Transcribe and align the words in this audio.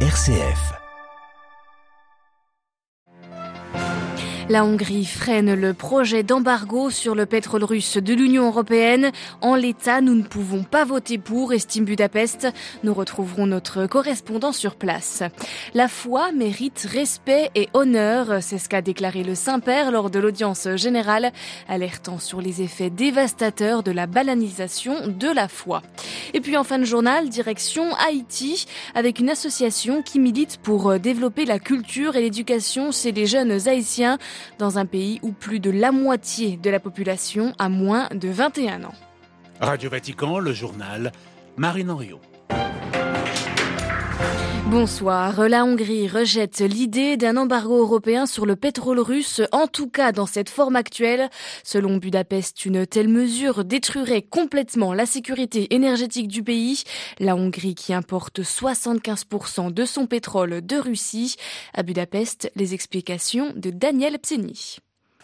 RCF. 0.00 0.85
La 4.48 4.64
Hongrie 4.64 5.06
freine 5.06 5.54
le 5.54 5.74
projet 5.74 6.22
d'embargo 6.22 6.88
sur 6.88 7.16
le 7.16 7.26
pétrole 7.26 7.64
russe 7.64 7.96
de 7.96 8.14
l'Union 8.14 8.46
européenne. 8.46 9.10
En 9.40 9.56
l'état, 9.56 10.00
nous 10.00 10.14
ne 10.14 10.22
pouvons 10.22 10.62
pas 10.62 10.84
voter 10.84 11.18
pour, 11.18 11.52
estime 11.52 11.84
Budapest. 11.84 12.46
Nous 12.84 12.94
retrouverons 12.94 13.48
notre 13.48 13.86
correspondant 13.86 14.52
sur 14.52 14.76
place. 14.76 15.24
La 15.74 15.88
foi 15.88 16.30
mérite 16.30 16.86
respect 16.88 17.50
et 17.56 17.68
honneur, 17.74 18.40
c'est 18.40 18.58
ce 18.58 18.68
qu'a 18.68 18.82
déclaré 18.82 19.24
le 19.24 19.34
Saint-Père 19.34 19.90
lors 19.90 20.10
de 20.10 20.20
l'audience 20.20 20.68
générale, 20.76 21.32
alertant 21.68 22.20
sur 22.20 22.40
les 22.40 22.62
effets 22.62 22.90
dévastateurs 22.90 23.82
de 23.82 23.90
la 23.90 24.06
banalisation 24.06 25.08
de 25.08 25.28
la 25.28 25.48
foi. 25.48 25.82
Et 26.34 26.40
puis 26.40 26.56
en 26.56 26.62
fin 26.62 26.78
de 26.78 26.84
journal, 26.84 27.28
direction 27.28 27.92
Haïti, 27.96 28.66
avec 28.94 29.18
une 29.18 29.30
association 29.30 30.02
qui 30.02 30.20
milite 30.20 30.58
pour 30.58 31.00
développer 31.00 31.46
la 31.46 31.58
culture 31.58 32.14
et 32.14 32.20
l'éducation 32.20 32.92
chez 32.92 33.10
les 33.10 33.26
jeunes 33.26 33.66
haïtiens 33.66 34.18
dans 34.58 34.78
un 34.78 34.86
pays 34.86 35.18
où 35.22 35.32
plus 35.32 35.60
de 35.60 35.70
la 35.70 35.92
moitié 35.92 36.56
de 36.56 36.70
la 36.70 36.80
population 36.80 37.52
a 37.58 37.68
moins 37.68 38.08
de 38.14 38.28
21 38.28 38.84
ans. 38.84 38.94
Radio 39.60 39.90
Vatican, 39.90 40.38
le 40.38 40.52
journal, 40.52 41.12
Marine 41.56 41.90
Henriot. 41.90 42.20
Bonsoir. 44.70 45.48
La 45.48 45.64
Hongrie 45.64 46.08
rejette 46.08 46.58
l'idée 46.58 47.16
d'un 47.16 47.36
embargo 47.36 47.78
européen 47.78 48.26
sur 48.26 48.46
le 48.46 48.56
pétrole 48.56 48.98
russe, 48.98 49.40
en 49.52 49.68
tout 49.68 49.88
cas 49.88 50.10
dans 50.10 50.26
cette 50.26 50.50
forme 50.50 50.74
actuelle. 50.74 51.30
Selon 51.62 51.98
Budapest, 51.98 52.64
une 52.66 52.84
telle 52.84 53.06
mesure 53.06 53.64
détruirait 53.64 54.22
complètement 54.22 54.92
la 54.92 55.06
sécurité 55.06 55.72
énergétique 55.72 56.26
du 56.26 56.42
pays. 56.42 56.82
La 57.20 57.36
Hongrie 57.36 57.76
qui 57.76 57.94
importe 57.94 58.40
75% 58.40 59.72
de 59.72 59.84
son 59.84 60.06
pétrole 60.08 60.66
de 60.66 60.76
Russie. 60.76 61.36
À 61.72 61.84
Budapest, 61.84 62.50
les 62.56 62.74
explications 62.74 63.52
de 63.54 63.70
Daniel 63.70 64.18
Pseni. 64.18 64.78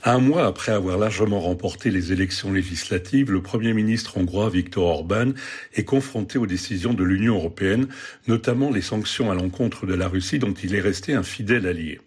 Un 0.04 0.18
mois 0.18 0.46
après 0.46 0.72
avoir 0.72 0.98
largement 0.98 1.38
remporté 1.38 1.88
les 1.88 2.10
élections 2.10 2.52
législatives, 2.52 3.30
le 3.30 3.40
Premier 3.40 3.72
ministre 3.72 4.16
hongrois 4.16 4.50
Viktor 4.50 4.84
Orban 4.84 5.30
est 5.74 5.84
confronté 5.84 6.38
aux 6.38 6.46
décisions 6.46 6.92
de 6.92 7.04
l'Union 7.04 7.36
européenne, 7.36 7.86
notamment 8.26 8.72
les 8.72 8.82
sanctions 8.82 9.30
à 9.30 9.36
l'encontre 9.36 9.86
de 9.86 9.94
la 9.94 10.08
Russie 10.08 10.40
dont 10.40 10.54
il 10.54 10.74
est 10.74 10.80
resté 10.80 11.14
un 11.14 11.22
fidèle 11.22 11.68
allié. 11.68 12.00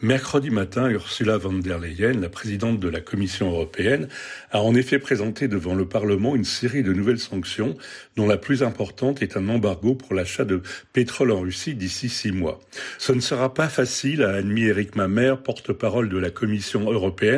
Mercredi 0.00 0.50
matin, 0.50 0.90
Ursula 0.90 1.38
von 1.38 1.52
der 1.52 1.78
Leyen, 1.78 2.20
la 2.20 2.28
présidente 2.28 2.80
de 2.80 2.88
la 2.88 3.00
Commission 3.00 3.50
européenne, 3.50 4.08
a 4.50 4.60
en 4.60 4.74
effet 4.74 4.98
présenté 4.98 5.46
devant 5.46 5.74
le 5.74 5.86
Parlement 5.86 6.34
une 6.34 6.44
série 6.44 6.82
de 6.82 6.92
nouvelles 6.92 7.20
sanctions, 7.20 7.76
dont 8.16 8.26
la 8.26 8.36
plus 8.36 8.64
importante 8.64 9.22
est 9.22 9.36
un 9.36 9.48
embargo 9.48 9.94
pour 9.94 10.14
l'achat 10.14 10.44
de 10.44 10.62
pétrole 10.92 11.30
en 11.30 11.40
Russie 11.40 11.74
d'ici 11.74 12.08
six 12.08 12.32
mois. 12.32 12.60
Ce 12.98 13.12
ne 13.12 13.20
sera 13.20 13.54
pas 13.54 13.68
facile, 13.68 14.24
a 14.24 14.34
admis 14.34 14.64
Eric 14.64 14.96
Mamer, 14.96 15.36
porte-parole 15.44 16.08
de 16.08 16.18
la 16.18 16.30
Commission 16.30 16.90
européenne, 16.90 17.31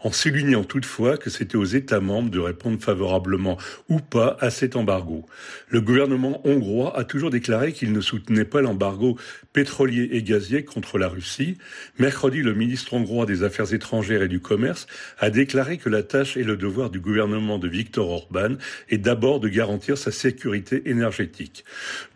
en 0.00 0.12
soulignant 0.12 0.64
toutefois 0.64 1.16
que 1.16 1.30
c'était 1.30 1.56
aux 1.56 1.64
États 1.64 2.00
membres 2.00 2.30
de 2.30 2.38
répondre 2.38 2.80
favorablement 2.80 3.58
ou 3.88 4.00
pas 4.00 4.36
à 4.40 4.50
cet 4.50 4.76
embargo. 4.76 5.26
Le 5.68 5.80
gouvernement 5.80 6.40
hongrois 6.46 6.98
a 6.98 7.04
toujours 7.04 7.30
déclaré 7.30 7.72
qu'il 7.72 7.92
ne 7.92 8.00
soutenait 8.00 8.44
pas 8.44 8.60
l'embargo 8.60 9.18
pétrolier 9.52 10.08
et 10.12 10.22
gazier 10.22 10.64
contre 10.64 10.98
la 10.98 11.08
Russie. 11.08 11.58
Mercredi, 11.98 12.42
le 12.42 12.54
ministre 12.54 12.94
hongrois 12.94 13.26
des 13.26 13.42
Affaires 13.42 13.72
étrangères 13.72 14.22
et 14.22 14.28
du 14.28 14.40
Commerce 14.40 14.86
a 15.18 15.30
déclaré 15.30 15.78
que 15.78 15.88
la 15.88 16.02
tâche 16.02 16.36
et 16.36 16.44
le 16.44 16.56
devoir 16.56 16.90
du 16.90 17.00
gouvernement 17.00 17.58
de 17.58 17.68
Viktor 17.68 18.08
Orban 18.08 18.56
est 18.88 18.98
d'abord 18.98 19.40
de 19.40 19.48
garantir 19.48 19.98
sa 19.98 20.10
sécurité 20.10 20.88
énergétique. 20.88 21.64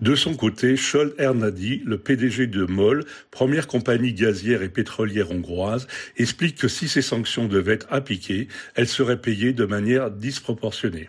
De 0.01 0.15
son 0.15 0.34
côté, 0.34 0.77
Scholl 0.77 1.15
Ernadi, 1.19 1.83
le 1.84 1.99
PDG 1.99 2.47
de 2.47 2.65
MOL, 2.65 3.05
première 3.31 3.67
compagnie 3.67 4.12
gazière 4.12 4.62
et 4.62 4.69
pétrolière 4.69 5.31
hongroise, 5.31 5.87
explique 6.17 6.56
que 6.56 6.69
si 6.69 6.89
ces 6.89 7.03
sanctions 7.03 7.18
devaient 7.23 7.75
être 7.75 7.87
appliquées, 7.91 8.49
elles 8.75 8.89
seraient 8.89 9.21
payées 9.21 9.53
de 9.53 9.65
manière 9.65 10.11
disproportionnée. 10.11 11.09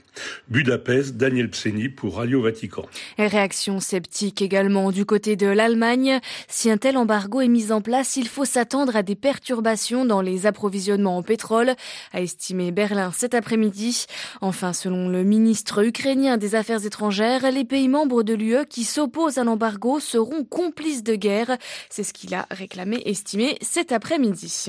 Budapest, 0.50 1.18
Daniel 1.18 1.50
Pseni 1.50 1.90
pour 1.90 2.18
Radio 2.18 2.42
Vatican. 2.42 2.86
Réaction 3.18 3.80
sceptique 3.80 4.42
également 4.42 4.92
du 4.92 5.06
côté 5.06 5.36
de 5.36 5.48
l'Allemagne. 5.48 6.20
Si 6.48 6.70
un 6.70 6.78
tel 6.78 6.98
embargo 6.98 7.42
est 7.42 7.48
mis 7.48 7.72
en 7.72 7.82
place, 7.82 8.16
il 8.16 8.28
faut 8.28 8.46
s'attendre 8.46 8.96
à 8.96 9.04
des 9.04 9.16
perturbations 9.16 10.06
dans 10.06 10.22
les 10.22 10.46
approvisionnements 10.46 11.18
en 11.18 11.24
pétrole, 11.24 11.74
a 12.14 12.22
estimé 12.22 12.72
Berlin 12.72 13.12
cet 13.16 13.34
après-midi. 13.34 14.06
Enfin, 14.42 14.74
selon 14.74 15.10
le 15.10 15.24
ministre 15.24 15.86
ukrainien 15.86 16.38
des 16.38 16.56
Affaires 16.56 16.86
étrangères, 16.86 17.52
les 17.52 17.66
pays 17.66 17.88
membres 17.88 18.24
de 18.24 18.34
l'UE 18.34 18.66
qui 18.70 18.84
s'opposent 18.84 19.38
à 19.38 19.44
l'embargo 19.44 20.00
seront 20.00 20.44
complices 20.44 21.04
de 21.04 21.16
guerre. 21.16 21.58
C'est 21.90 22.04
ce 22.04 22.14
qu'il 22.14 22.34
a 22.34 22.48
réclamé, 22.52 23.02
estimé 23.06 23.58
cet 23.62 23.92
après-midi. 23.92 24.68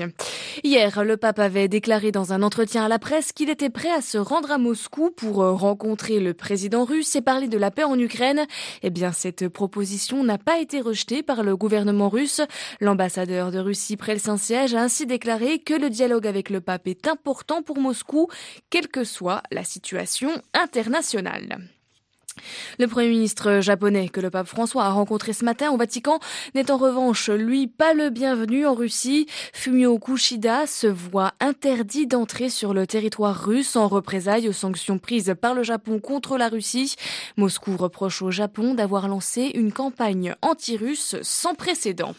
Hier, 0.63 1.03
le 1.03 1.17
pape 1.17 1.30
avait 1.39 1.67
déclaré 1.67 2.11
dans 2.11 2.33
un 2.33 2.43
entretien 2.43 2.85
à 2.85 2.87
la 2.87 2.99
presse 2.99 3.31
qu'il 3.31 3.49
était 3.49 3.69
prêt 3.69 3.91
à 3.91 4.01
se 4.01 4.17
rendre 4.17 4.51
à 4.51 4.57
Moscou 4.57 5.11
pour 5.11 5.37
rencontrer 5.37 6.19
le 6.19 6.33
président 6.33 6.83
russe 6.83 7.15
et 7.15 7.21
parler 7.21 7.47
de 7.47 7.57
la 7.57 7.71
paix 7.71 7.83
en 7.83 7.97
Ukraine. 7.97 8.45
Eh 8.83 8.89
bien, 8.89 9.11
cette 9.11 9.47
proposition 9.47 10.23
n'a 10.23 10.37
pas 10.37 10.59
été 10.59 10.81
rejetée 10.81 11.23
par 11.23 11.43
le 11.43 11.55
gouvernement 11.55 12.09
russe. 12.09 12.41
L'ambassadeur 12.79 13.51
de 13.51 13.59
Russie 13.59 13.97
près 13.97 14.13
le 14.13 14.19
Saint-Siège 14.19 14.73
a 14.73 14.81
ainsi 14.81 15.05
déclaré 15.05 15.59
que 15.59 15.73
le 15.73 15.89
dialogue 15.89 16.27
avec 16.27 16.49
le 16.49 16.61
pape 16.61 16.87
est 16.87 17.07
important 17.07 17.61
pour 17.61 17.79
Moscou, 17.79 18.27
quelle 18.69 18.87
que 18.87 19.03
soit 19.03 19.43
la 19.51 19.63
situation 19.63 20.29
internationale. 20.53 21.59
Le 22.79 22.87
Premier 22.87 23.09
ministre 23.09 23.59
japonais 23.61 24.09
que 24.09 24.19
le 24.19 24.29
pape 24.29 24.47
François 24.47 24.85
a 24.85 24.89
rencontré 24.89 25.33
ce 25.33 25.45
matin 25.45 25.71
au 25.71 25.77
Vatican 25.77 26.19
n'est 26.55 26.71
en 26.71 26.77
revanche, 26.77 27.29
lui, 27.29 27.67
pas 27.67 27.93
le 27.93 28.09
bienvenu 28.09 28.65
en 28.65 28.73
Russie. 28.73 29.27
Fumio 29.53 29.97
Kushida 29.97 30.67
se 30.67 30.87
voit 30.87 31.33
interdit 31.39 32.07
d'entrer 32.07 32.49
sur 32.49 32.73
le 32.73 32.87
territoire 32.87 33.45
russe 33.45 33.75
en 33.75 33.87
représailles 33.87 34.49
aux 34.49 34.53
sanctions 34.53 34.99
prises 34.99 35.35
par 35.39 35.53
le 35.53 35.63
Japon 35.63 35.99
contre 35.99 36.37
la 36.37 36.49
Russie. 36.49 36.95
Moscou 37.37 37.77
reproche 37.77 38.21
au 38.21 38.31
Japon 38.31 38.73
d'avoir 38.73 39.07
lancé 39.07 39.51
une 39.55 39.71
campagne 39.71 40.35
anti-russe 40.41 41.15
sans 41.21 41.55
précédent. 41.55 42.13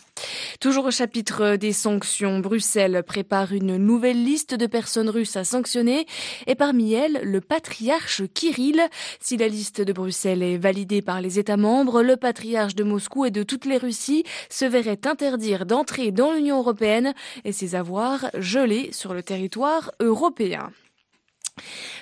Toujours 0.60 0.86
au 0.86 0.90
chapitre 0.90 1.56
des 1.56 1.72
sanctions, 1.72 2.38
Bruxelles 2.38 3.02
prépare 3.06 3.52
une 3.52 3.76
nouvelle 3.76 4.22
liste 4.22 4.54
de 4.54 4.66
personnes 4.66 5.08
russes 5.08 5.36
à 5.36 5.44
sanctionner 5.44 6.06
et 6.46 6.54
parmi 6.54 6.92
elles 6.92 7.20
le 7.22 7.40
patriarche 7.40 8.22
Kirill. 8.34 8.80
Si 9.20 9.36
la 9.36 9.48
liste 9.48 9.80
de 9.80 9.92
Bruxelles 9.92 10.42
est 10.42 10.58
validée 10.58 11.02
par 11.02 11.20
les 11.20 11.38
États 11.38 11.56
membres, 11.56 12.02
le 12.02 12.16
patriarche 12.16 12.74
de 12.74 12.84
Moscou 12.84 13.24
et 13.24 13.30
de 13.30 13.42
toutes 13.42 13.64
les 13.64 13.78
Russies 13.78 14.24
se 14.48 14.64
verrait 14.64 15.06
interdire 15.06 15.66
d'entrer 15.66 16.10
dans 16.10 16.32
l'Union 16.32 16.58
européenne 16.58 17.14
et 17.44 17.52
ses 17.52 17.74
avoirs 17.74 18.30
gelés 18.38 18.90
sur 18.92 19.14
le 19.14 19.22
territoire 19.22 19.92
européen. 20.00 20.70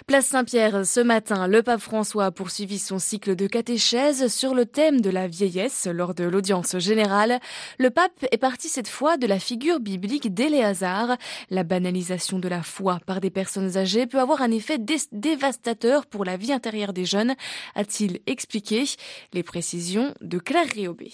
Place 0.06 0.26
Saint-Pierre, 0.26 0.86
ce 0.86 1.00
matin, 1.00 1.46
le 1.46 1.62
pape 1.62 1.80
François 1.80 2.26
a 2.26 2.30
poursuivi 2.30 2.78
son 2.78 2.98
cycle 2.98 3.36
de 3.36 3.46
catéchèse 3.46 4.28
sur 4.28 4.54
le 4.54 4.64
thème 4.64 5.00
de 5.00 5.10
la 5.10 5.26
vieillesse 5.26 5.88
lors 5.92 6.14
de 6.14 6.24
l'audience 6.24 6.78
générale. 6.78 7.40
Le 7.78 7.90
pape 7.90 8.24
est 8.30 8.38
parti 8.38 8.68
cette 8.68 8.88
fois 8.88 9.16
de 9.16 9.26
la 9.26 9.38
figure 9.38 9.80
biblique 9.80 10.32
d'Éléazar. 10.32 11.16
La 11.50 11.64
banalisation 11.64 12.38
de 12.38 12.48
la 12.48 12.62
foi 12.62 13.00
par 13.06 13.20
des 13.20 13.30
personnes 13.30 13.76
âgées 13.76 14.06
peut 14.06 14.20
avoir 14.20 14.42
un 14.42 14.50
effet 14.50 14.78
dévastateur 15.12 16.06
pour 16.06 16.24
la 16.24 16.36
vie 16.36 16.52
intérieure 16.52 16.92
des 16.92 17.04
jeunes, 17.04 17.34
a-t-il 17.74 18.20
expliqué. 18.26 18.84
Les 19.32 19.42
précisions 19.42 20.14
de 20.20 20.38
Claire 20.38 20.68
Riobé. 20.72 21.12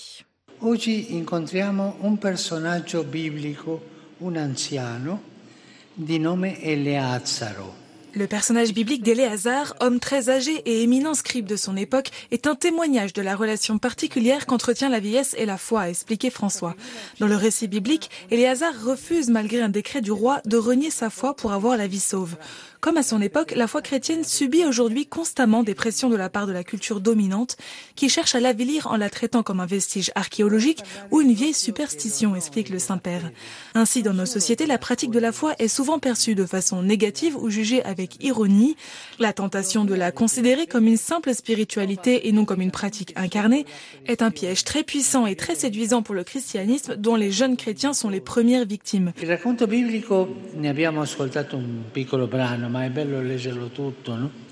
Oggi 0.60 1.08
incontriamo 1.10 1.96
un 2.02 2.16
personaggio 2.16 3.02
biblico, 3.02 3.82
un 4.20 4.36
anziano, 4.36 5.20
di 5.94 6.18
nome. 6.18 6.56
Le 8.16 8.26
personnage 8.26 8.72
biblique 8.72 9.02
d'Éléazar, 9.02 9.74
homme 9.80 10.00
très 10.00 10.30
âgé 10.30 10.62
et 10.64 10.82
éminent 10.82 11.12
scribe 11.12 11.44
de 11.44 11.54
son 11.54 11.76
époque, 11.76 12.08
est 12.30 12.46
un 12.46 12.54
témoignage 12.54 13.12
de 13.12 13.20
la 13.20 13.36
relation 13.36 13.76
particulière 13.76 14.46
qu'entretient 14.46 14.88
la 14.88 15.00
vieillesse 15.00 15.36
et 15.36 15.44
la 15.44 15.58
foi, 15.58 15.82
a 15.82 15.90
expliqué 15.90 16.30
François. 16.30 16.74
Dans 17.20 17.26
le 17.26 17.36
récit 17.36 17.68
biblique, 17.68 18.08
Éléazar 18.30 18.72
refuse, 18.82 19.28
malgré 19.28 19.60
un 19.60 19.68
décret 19.68 20.00
du 20.00 20.12
roi, 20.12 20.40
de 20.46 20.56
renier 20.56 20.90
sa 20.90 21.10
foi 21.10 21.36
pour 21.36 21.52
avoir 21.52 21.76
la 21.76 21.88
vie 21.88 22.00
sauve. 22.00 22.36
Comme 22.80 22.96
à 22.96 23.02
son 23.02 23.20
époque, 23.20 23.54
la 23.56 23.66
foi 23.66 23.82
chrétienne 23.82 24.24
subit 24.24 24.64
aujourd'hui 24.64 25.06
constamment 25.06 25.62
des 25.62 25.74
pressions 25.74 26.08
de 26.08 26.16
la 26.16 26.28
part 26.28 26.46
de 26.46 26.52
la 26.52 26.64
culture 26.64 27.00
dominante 27.00 27.56
qui 27.94 28.08
cherche 28.08 28.34
à 28.34 28.40
l'avilir 28.40 28.86
en 28.88 28.96
la 28.96 29.10
traitant 29.10 29.42
comme 29.42 29.60
un 29.60 29.66
vestige 29.66 30.10
archéologique 30.14 30.82
ou 31.10 31.20
une 31.20 31.32
vieille 31.32 31.54
superstition, 31.54 32.36
explique 32.36 32.68
le 32.68 32.78
Saint-Père. 32.78 33.30
Ainsi, 33.74 34.02
dans 34.02 34.14
nos 34.14 34.26
sociétés, 34.26 34.66
la 34.66 34.78
pratique 34.78 35.10
de 35.10 35.18
la 35.18 35.32
foi 35.32 35.54
est 35.58 35.68
souvent 35.68 35.98
perçue 35.98 36.34
de 36.34 36.44
façon 36.44 36.82
négative 36.82 37.36
ou 37.36 37.50
jugée 37.50 37.82
avec 37.82 38.22
ironie. 38.22 38.76
La 39.18 39.32
tentation 39.32 39.84
de 39.84 39.94
la 39.94 40.12
considérer 40.12 40.66
comme 40.66 40.86
une 40.86 40.96
simple 40.96 41.34
spiritualité 41.34 42.28
et 42.28 42.32
non 42.32 42.44
comme 42.44 42.60
une 42.60 42.70
pratique 42.70 43.12
incarnée 43.16 43.66
est 44.06 44.22
un 44.22 44.30
piège 44.30 44.64
très 44.64 44.82
puissant 44.82 45.26
et 45.26 45.36
très 45.36 45.54
séduisant 45.54 46.02
pour 46.02 46.14
le 46.14 46.24
christianisme 46.24 46.96
dont 46.96 47.16
les 47.16 47.30
jeunes 47.30 47.56
chrétiens 47.56 47.92
sont 47.92 48.10
les 48.10 48.20
premières 48.20 48.66
victimes. 48.66 49.12
Un 52.66 52.75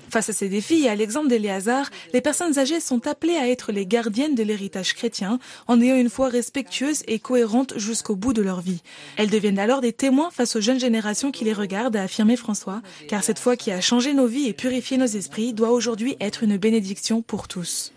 Face 0.09 0.29
à 0.29 0.33
ces 0.33 0.47
défis 0.47 0.85
et 0.85 0.89
à 0.89 0.95
l'exemple 0.95 1.27
d'Éléazar, 1.27 1.89
les 2.13 2.21
personnes 2.21 2.57
âgées 2.57 2.79
sont 2.79 3.05
appelées 3.05 3.35
à 3.35 3.49
être 3.49 3.71
les 3.71 3.85
gardiennes 3.85 4.35
de 4.35 4.43
l'héritage 4.43 4.93
chrétien 4.93 5.39
en 5.67 5.81
ayant 5.81 5.97
une 5.97 6.09
foi 6.09 6.29
respectueuse 6.29 7.03
et 7.07 7.19
cohérente 7.19 7.77
jusqu'au 7.77 8.15
bout 8.15 8.31
de 8.31 8.41
leur 8.41 8.61
vie. 8.61 8.81
Elles 9.17 9.29
deviennent 9.29 9.59
alors 9.59 9.81
des 9.81 9.91
témoins 9.91 10.29
face 10.31 10.55
aux 10.55 10.61
jeunes 10.61 10.79
générations 10.79 11.31
qui 11.31 11.43
les 11.43 11.53
regardent, 11.53 11.97
a 11.97 12.03
affirmé 12.03 12.37
François, 12.37 12.81
car 13.09 13.23
cette 13.23 13.39
foi 13.39 13.57
qui 13.57 13.71
a 13.71 13.81
changé 13.81 14.13
nos 14.13 14.27
vies 14.27 14.47
et 14.47 14.53
purifié 14.53 14.97
nos 14.97 15.05
esprits 15.05 15.53
doit 15.53 15.71
aujourd'hui 15.71 16.15
être 16.21 16.43
une 16.43 16.57
bénédiction 16.57 17.21
pour 17.21 17.47
tous. 17.47 17.91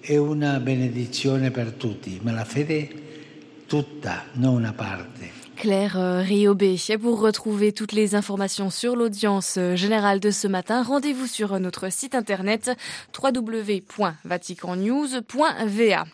È 0.00 0.16
una 0.16 0.60
benedizione 0.60 1.50
per 1.50 1.72
tutti, 1.72 2.20
ma 2.22 2.30
la 2.30 2.44
fede 2.44 2.88
tutta, 3.66 4.26
non 4.34 4.54
una 4.54 4.72
parte. 4.72 5.35
Claire 5.56 5.98
euh, 5.98 6.20
Riobé. 6.20 6.76
Pour 7.00 7.20
retrouver 7.20 7.72
toutes 7.72 7.92
les 7.92 8.14
informations 8.14 8.68
sur 8.70 8.94
l'audience 8.94 9.56
euh, 9.58 9.74
générale 9.74 10.20
de 10.20 10.30
ce 10.30 10.46
matin, 10.46 10.82
rendez-vous 10.82 11.26
sur 11.26 11.58
notre 11.58 11.90
site 11.90 12.14
internet 12.14 12.70
www.vaticannews.va. 13.18 16.04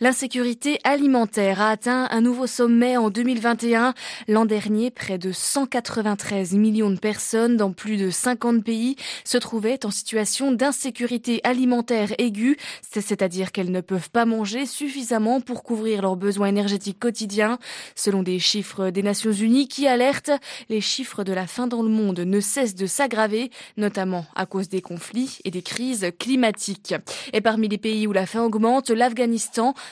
L'insécurité 0.00 0.80
alimentaire 0.84 1.60
a 1.60 1.70
atteint 1.70 2.08
un 2.10 2.20
nouveau 2.20 2.46
sommet 2.46 2.96
en 2.96 3.10
2021. 3.10 3.94
L'an 4.26 4.44
dernier, 4.44 4.90
près 4.90 5.18
de 5.18 5.30
193 5.30 6.54
millions 6.54 6.90
de 6.90 6.98
personnes 6.98 7.56
dans 7.56 7.72
plus 7.72 7.96
de 7.96 8.10
50 8.10 8.64
pays 8.64 8.96
se 9.24 9.38
trouvaient 9.38 9.86
en 9.86 9.90
situation 9.90 10.50
d'insécurité 10.52 11.40
alimentaire 11.44 12.12
aiguë, 12.18 12.56
c'est-à-dire 12.82 13.52
qu'elles 13.52 13.70
ne 13.70 13.80
peuvent 13.80 14.10
pas 14.10 14.24
manger 14.24 14.66
suffisamment 14.66 15.40
pour 15.40 15.62
couvrir 15.62 16.02
leurs 16.02 16.16
besoins 16.16 16.48
énergétiques 16.48 16.98
quotidiens. 16.98 17.58
Selon 17.94 18.22
des 18.22 18.38
chiffres 18.38 18.90
des 18.90 19.02
Nations 19.02 19.32
Unies 19.32 19.68
qui 19.68 19.86
alertent, 19.86 20.32
les 20.68 20.80
chiffres 20.80 21.22
de 21.22 21.32
la 21.32 21.46
faim 21.46 21.68
dans 21.68 21.82
le 21.82 21.88
monde 21.88 22.20
ne 22.20 22.40
cessent 22.40 22.74
de 22.74 22.86
s'aggraver, 22.86 23.50
notamment 23.76 24.26
à 24.34 24.46
cause 24.46 24.68
des 24.68 24.82
conflits 24.82 25.38
et 25.44 25.50
des 25.50 25.62
crises 25.62 26.10
climatiques. 26.18 26.94
Et 27.32 27.40
parmi 27.40 27.68
les 27.68 27.78
pays 27.78 28.06
où 28.06 28.12
la 28.12 28.26
faim 28.26 28.42
augmente, 28.42 28.90
l'Afghanistan 28.90 29.43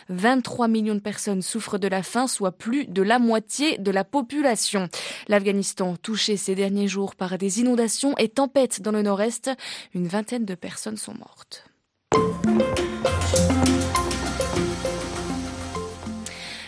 23 0.08 0.68
millions 0.68 0.94
de 0.94 1.00
personnes 1.00 1.42
souffrent 1.42 1.78
de 1.78 1.88
la 1.88 2.02
faim, 2.02 2.26
soit 2.26 2.52
plus 2.52 2.86
de 2.86 3.02
la 3.02 3.18
moitié 3.18 3.78
de 3.78 3.90
la 3.90 4.04
population. 4.04 4.88
L'Afghanistan, 5.28 5.96
touché 5.96 6.36
ces 6.36 6.54
derniers 6.54 6.88
jours 6.88 7.14
par 7.14 7.38
des 7.38 7.60
inondations 7.60 8.14
et 8.18 8.28
tempêtes 8.28 8.82
dans 8.82 8.92
le 8.92 9.02
nord-est, 9.02 9.50
une 9.94 10.08
vingtaine 10.08 10.44
de 10.44 10.54
personnes 10.54 10.96
sont 10.96 11.14
mortes. 11.14 11.64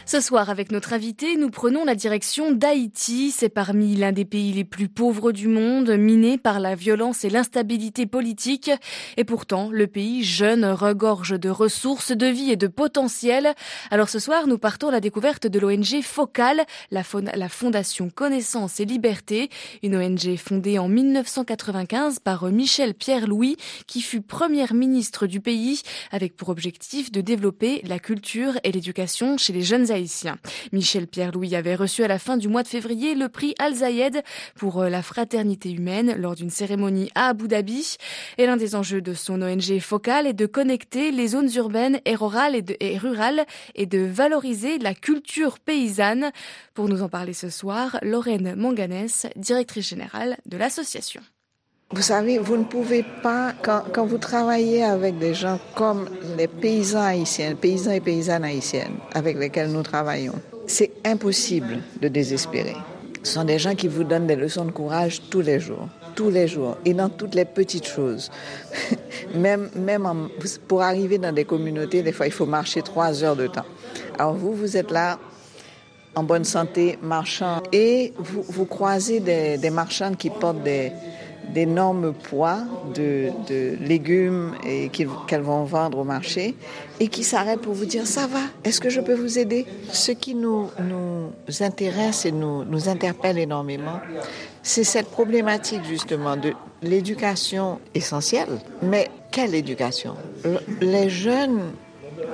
Ce 0.06 0.20
soir, 0.20 0.50
avec 0.50 0.70
notre 0.70 0.92
invité, 0.92 1.36
nous 1.38 1.48
prenons 1.48 1.82
la 1.86 1.94
direction 1.94 2.52
d'Haïti. 2.52 3.30
C'est 3.30 3.48
parmi 3.48 3.96
l'un 3.96 4.12
des 4.12 4.26
pays 4.26 4.52
les 4.52 4.62
plus 4.64 4.88
pauvres 4.88 5.32
du 5.32 5.48
monde, 5.48 5.90
miné 5.96 6.36
par 6.36 6.60
la 6.60 6.74
violence 6.74 7.24
et 7.24 7.30
l'instabilité 7.30 8.04
politique. 8.04 8.70
Et 9.16 9.24
pourtant, 9.24 9.70
le 9.72 9.86
pays 9.86 10.22
jeune 10.22 10.66
regorge 10.66 11.40
de 11.40 11.48
ressources, 11.48 12.12
de 12.12 12.26
vie 12.26 12.50
et 12.50 12.56
de 12.56 12.66
potentiel. 12.66 13.54
Alors 13.90 14.10
ce 14.10 14.18
soir, 14.18 14.46
nous 14.46 14.58
partons 14.58 14.88
à 14.88 14.92
la 14.92 15.00
découverte 15.00 15.46
de 15.46 15.58
l'ONG 15.58 16.02
Focal, 16.02 16.64
la, 16.90 17.02
la 17.34 17.48
Fondation 17.48 18.10
Connaissance 18.10 18.80
et 18.80 18.84
Liberté, 18.84 19.48
une 19.82 19.96
ONG 19.96 20.36
fondée 20.36 20.78
en 20.78 20.86
1995 20.86 22.18
par 22.18 22.44
Michel 22.52 22.92
Pierre-Louis, 22.92 23.56
qui 23.86 24.02
fut 24.02 24.20
premier 24.20 24.66
ministre 24.74 25.26
du 25.26 25.40
pays, 25.40 25.80
avec 26.12 26.36
pour 26.36 26.50
objectif 26.50 27.10
de 27.10 27.22
développer 27.22 27.80
la 27.84 27.98
culture 27.98 28.52
et 28.64 28.70
l'éducation 28.70 29.38
chez 29.38 29.54
les 29.54 29.62
jeunes 29.62 29.90
Haïtiens. 29.90 30.03
Michel 30.72 31.06
Pierre-Louis 31.06 31.54
avait 31.54 31.74
reçu 31.74 32.04
à 32.04 32.08
la 32.08 32.18
fin 32.18 32.36
du 32.36 32.48
mois 32.48 32.62
de 32.62 32.68
février 32.68 33.14
le 33.14 33.28
prix 33.28 33.54
Al-Zayed 33.58 34.22
pour 34.56 34.82
euh, 34.82 34.88
la 34.88 35.02
fraternité 35.02 35.70
humaine 35.70 36.14
lors 36.18 36.34
d'une 36.34 36.50
cérémonie 36.50 37.10
à 37.14 37.28
Abu 37.28 37.48
Dhabi. 37.48 37.96
Et 38.38 38.46
l'un 38.46 38.56
des 38.56 38.74
enjeux 38.74 39.00
de 39.00 39.14
son 39.14 39.42
ONG 39.42 39.78
Focal 39.80 40.26
est 40.26 40.32
de 40.32 40.46
connecter 40.46 41.10
les 41.10 41.28
zones 41.28 41.50
urbaines 41.54 42.00
et 42.04 42.14
rurales 42.14 42.54
et, 42.54 42.62
de, 42.62 42.76
et 42.80 42.98
rurales 42.98 43.44
et 43.74 43.86
de 43.86 44.00
valoriser 44.00 44.78
la 44.78 44.94
culture 44.94 45.58
paysanne. 45.58 46.30
Pour 46.74 46.88
nous 46.88 47.02
en 47.02 47.08
parler 47.08 47.32
ce 47.32 47.50
soir, 47.50 47.98
Lorraine 48.02 48.54
Manganès, 48.56 49.26
directrice 49.36 49.88
générale 49.88 50.36
de 50.46 50.56
l'association. 50.56 51.22
Vous 51.94 52.02
savez, 52.02 52.38
vous 52.38 52.56
ne 52.56 52.64
pouvez 52.64 53.05
pas, 53.23 53.52
quand, 53.62 54.05
vous 54.05 54.19
travaillez 54.19 54.82
avec 54.82 55.17
des 55.17 55.32
gens 55.32 55.61
comme 55.76 56.08
les 56.37 56.49
paysans 56.49 57.02
haïtiens, 57.02 57.55
paysans 57.55 57.93
et 57.93 58.00
paysannes 58.00 58.43
haïtiennes 58.43 58.96
avec 59.14 59.38
lesquels 59.38 59.70
nous 59.70 59.85
travaillons, 59.85 60.35
c'est 60.67 60.91
impossible 61.05 61.79
de 62.02 62.08
désespérer. 62.08 62.75
Ce 63.23 63.35
sont 63.35 63.44
des 63.44 63.61
gens 63.61 63.76
qui 63.76 63.87
vous 63.87 64.02
donnent 64.02 64.26
des 64.26 64.35
leçons 64.35 64.64
de 64.64 64.73
courage 64.73 65.23
tous 65.31 65.41
les 65.41 65.61
jours, 65.61 65.88
tous 66.17 66.31
les 66.31 66.49
jours, 66.49 66.76
et 66.85 66.94
dans 66.94 67.08
toutes 67.08 67.37
les 67.37 67.44
petites 67.44 67.87
choses. 67.87 68.29
même 69.37 69.70
même 69.76 70.08
pour 70.67 70.82
arriver 70.82 71.19
dans 71.19 71.32
des 71.32 71.44
communautés, 71.44 72.02
des 72.02 72.11
fois, 72.11 72.26
il 72.26 72.32
faut 72.32 72.44
marcher 72.44 72.82
trois 72.82 73.23
heures 73.23 73.37
de 73.37 73.46
temps. 73.46 73.67
Alors 74.19 74.35
vous, 74.35 74.52
vous 74.52 74.76
êtes 74.76 74.91
là 74.91 75.20
en 76.17 76.25
bonne 76.25 76.44
santé, 76.44 76.99
marchant, 77.02 77.62
et 77.73 78.12
vous, 78.19 78.43
vous 78.43 78.67
croisez 78.67 79.20
des, 79.20 79.58
des 79.58 79.70
marchands 79.70 80.14
qui 80.14 80.31
portent 80.31 80.62
des 80.64 80.91
d'énormes 81.54 82.12
poids 82.12 82.58
de, 82.94 83.30
légumes 83.80 84.52
qu'elles 84.92 85.40
vont 85.40 85.64
vendre 85.64 85.98
au 85.98 86.04
marché 86.04 86.54
et 87.00 87.08
qui 87.08 87.24
s'arrêtent 87.24 87.60
pour 87.60 87.74
vous 87.74 87.86
dire 87.86 88.06
ça 88.06 88.26
va, 88.26 88.40
est-ce 88.64 88.80
que 88.80 88.90
je 88.90 89.00
peux 89.00 89.14
vous 89.14 89.38
aider? 89.38 89.64
Ce 89.92 90.12
qui 90.12 90.34
nous, 90.34 90.68
nous 90.80 91.62
intéresse 91.62 92.26
et 92.26 92.32
nous, 92.32 92.64
nous 92.64 92.88
interpelle 92.88 93.38
énormément, 93.38 94.00
c'est 94.62 94.84
cette 94.84 95.08
problématique 95.08 95.84
justement 95.84 96.36
de 96.36 96.52
l'éducation 96.82 97.78
essentielle. 97.94 98.58
Mais 98.82 99.08
quelle 99.30 99.54
éducation? 99.54 100.16
Les 100.80 101.08
jeunes 101.08 101.62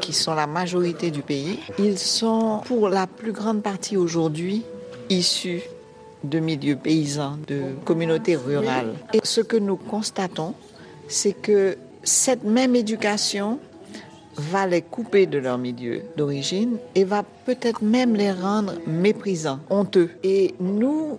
qui 0.01 0.13
sont 0.13 0.35
la 0.35 0.47
majorité 0.47 1.11
du 1.11 1.23
pays, 1.23 1.59
ils 1.79 1.99
sont 1.99 2.63
pour 2.65 2.89
la 2.89 3.07
plus 3.07 3.33
grande 3.33 3.63
partie 3.63 3.97
aujourd'hui 3.97 4.65
issus 5.09 5.63
de 6.25 6.39
milieux 6.39 6.77
paysans, 6.77 7.39
de 7.47 7.63
communautés 7.85 8.37
rurales. 8.37 8.95
Et 9.13 9.21
ce 9.25 9.41
que 9.41 9.57
nous 9.57 9.77
constatons, 9.77 10.55
c'est 11.09 11.33
que 11.33 11.77
cette 12.03 12.45
même 12.45 12.77
éducation 12.77 13.59
va 14.37 14.67
les 14.67 14.83
couper 14.83 15.27
de 15.27 15.39
leur 15.39 15.59
milieu 15.59 16.03
d'origine 16.17 16.79
et 16.95 17.05
va 17.05 17.25
peut-être 17.45 17.83
même 17.83 18.15
les 18.15 18.33
rendre 18.33 18.75
méprisants, 18.87 19.61
honteux. 19.69 20.11
Et 20.23 20.55
nous, 20.61 21.19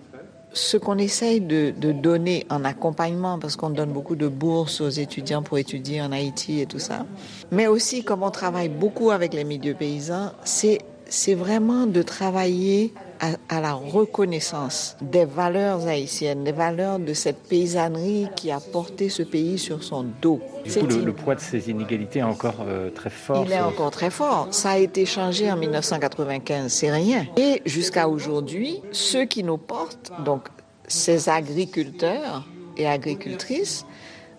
ce 0.53 0.77
qu'on 0.77 0.97
essaye 0.97 1.39
de, 1.39 1.73
de, 1.77 1.91
donner 1.91 2.45
en 2.49 2.63
accompagnement, 2.63 3.37
parce 3.37 3.55
qu'on 3.55 3.69
donne 3.69 3.91
beaucoup 3.91 4.15
de 4.15 4.27
bourses 4.27 4.81
aux 4.81 4.89
étudiants 4.89 5.43
pour 5.43 5.57
étudier 5.57 6.01
en 6.01 6.11
Haïti 6.11 6.61
et 6.61 6.65
tout 6.65 6.79
ça, 6.79 7.05
mais 7.51 7.67
aussi 7.67 8.03
comme 8.03 8.23
on 8.23 8.31
travaille 8.31 8.69
beaucoup 8.69 9.11
avec 9.11 9.33
les 9.33 9.43
milieux 9.43 9.75
paysans, 9.75 10.31
c'est 10.43 10.79
c'est 11.11 11.33
vraiment 11.33 11.87
de 11.87 12.01
travailler 12.01 12.93
à, 13.21 13.55
à, 13.55 13.61
la 13.61 13.73
reconnaissance 13.73 14.97
des 15.01 15.25
valeurs 15.25 15.87
haïtiennes, 15.87 16.43
des 16.43 16.51
valeurs 16.51 16.99
de 16.99 17.13
cette 17.13 17.37
paysannerie 17.43 18.27
qui 18.35 18.51
a 18.51 18.59
porté 18.59 19.09
ce 19.09 19.23
pays 19.23 19.59
sur 19.59 19.83
son 19.83 20.05
dos. 20.21 20.41
Du 20.65 20.71
coup, 20.73 20.87
le, 20.87 21.05
le, 21.05 21.13
poids 21.13 21.35
de 21.35 21.39
ces 21.39 21.69
inégalités 21.69 22.19
est 22.19 22.23
encore 22.23 22.65
euh, 22.67 22.89
très 22.89 23.11
fort. 23.11 23.43
Il 23.45 23.51
est 23.51 23.61
encore 23.61 23.91
très 23.91 24.09
fort. 24.09 24.47
Ça 24.51 24.71
a 24.71 24.77
été 24.77 25.05
changé 25.05 25.51
en 25.51 25.55
1995, 25.55 26.71
c'est 26.71 26.91
rien. 26.91 27.27
Et 27.37 27.61
jusqu'à 27.65 28.09
aujourd'hui, 28.09 28.81
ceux 28.91 29.25
qui 29.25 29.43
nous 29.43 29.57
portent, 29.57 30.11
donc 30.25 30.47
ces 30.87 31.29
agriculteurs 31.29 32.47
et 32.75 32.87
agricultrices, 32.87 33.85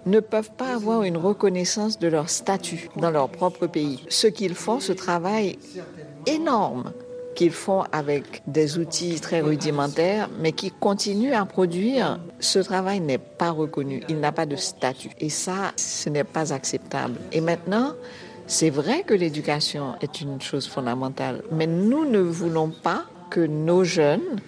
ne 0.04 0.20
peuvent 0.20 0.50
pas 0.50 0.74
avoir 0.74 1.04
une 1.04 1.16
reconnaissance 1.16 1.98
de 1.98 2.08
leur 2.08 2.28
statut 2.28 2.88
dans 2.96 3.10
leur 3.10 3.28
propre 3.28 3.68
pays. 3.68 4.04
Ce 4.08 4.26
qu'ils 4.26 4.56
font, 4.56 4.80
ce 4.80 4.92
travail 4.92 5.58
énorme 6.26 6.92
qu'ils 7.34 7.52
font 7.52 7.84
avec 7.92 8.42
des 8.46 8.78
outils 8.78 9.20
très 9.20 9.40
rudimentaires, 9.40 10.28
mais 10.40 10.52
qui 10.52 10.70
continuent 10.70 11.34
à 11.34 11.44
produire, 11.44 12.20
ce 12.40 12.58
travail 12.58 13.00
n'est 13.00 13.18
pas 13.18 13.50
reconnu, 13.50 14.02
il 14.08 14.20
n'a 14.20 14.32
pas 14.32 14.46
de 14.46 14.56
statut. 14.56 15.10
Et 15.18 15.28
ça, 15.28 15.72
ce 15.76 16.08
n'est 16.08 16.24
pas 16.24 16.52
acceptable. 16.52 17.14
Et 17.32 17.40
maintenant, 17.40 17.92
c'est 18.46 18.70
vrai 18.70 19.02
que 19.02 19.14
l'éducation 19.14 19.94
est 20.00 20.20
une 20.20 20.40
chose 20.40 20.66
fondamentale, 20.66 21.42
mais 21.52 21.66
nous 21.66 22.04
ne 22.04 22.18
voulons 22.18 22.70
pas 22.70 23.04
que 23.30 23.40
nos 23.40 23.84
jeunes 23.84 24.40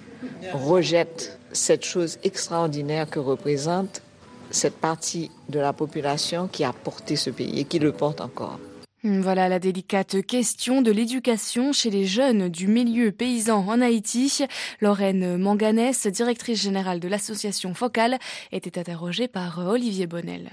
rejettent 0.52 1.38
cette 1.52 1.84
chose 1.84 2.18
extraordinaire 2.22 3.08
que 3.08 3.18
représente 3.18 4.02
cette 4.50 4.76
partie 4.76 5.30
de 5.48 5.58
la 5.58 5.72
population 5.72 6.48
qui 6.48 6.64
a 6.64 6.72
porté 6.72 7.16
ce 7.16 7.30
pays 7.30 7.60
et 7.60 7.64
qui 7.64 7.78
le 7.78 7.92
porte 7.92 8.20
encore. 8.20 8.58
Voilà 9.06 9.50
la 9.50 9.58
délicate 9.58 10.23
question 10.23 10.80
de 10.80 10.90
l'éducation 10.90 11.73
chez 11.75 11.90
les 11.90 12.06
jeunes 12.06 12.49
du 12.49 12.66
milieu 12.66 13.12
paysan 13.12 13.62
en 13.68 13.82
Haïti. 13.82 14.46
Lorraine 14.80 15.37
Manganès, 15.37 16.06
directrice 16.06 16.62
générale 16.62 17.00
de 17.00 17.08
l'association 17.08 17.75
Focale, 17.75 18.18
était 18.50 18.78
interrogée 18.78 19.28
par 19.28 19.58
Olivier 19.58 20.06
Bonnel. 20.06 20.52